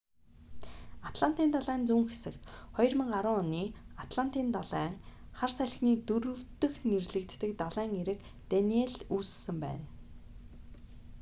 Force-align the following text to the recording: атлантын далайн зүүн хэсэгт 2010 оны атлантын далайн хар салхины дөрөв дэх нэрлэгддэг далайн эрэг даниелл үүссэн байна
атлантын 1.09 1.49
далайн 1.55 1.81
зүүн 1.89 2.05
хэсэгт 2.09 2.41
2010 2.77 3.39
оны 3.41 3.63
атлантын 4.03 4.47
далайн 4.55 4.93
хар 5.39 5.51
салхины 5.57 5.93
дөрөв 6.07 6.39
дэх 6.61 6.73
нэрлэгддэг 6.89 7.51
далайн 7.61 7.91
эрэг 8.01 8.19
даниелл 8.51 8.97
үүссэн 9.15 9.57
байна 9.65 9.85